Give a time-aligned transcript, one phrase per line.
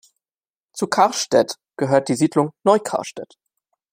[0.73, 3.37] Zu Karstädt gehört die Siedlung Neu Karstädt.